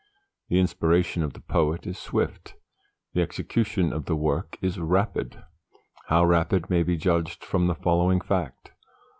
[0.49, 2.55] The inspiration of the poet is swift,
[3.13, 5.43] the execution of the work rapid,
[6.07, 8.71] how rapid may be judged from the following fact.